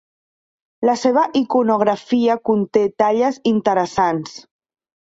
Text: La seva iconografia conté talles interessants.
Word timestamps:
La 0.89 0.95
seva 1.01 1.25
iconografia 1.41 2.39
conté 2.51 2.85
talles 3.05 3.41
interessants. 3.55 4.39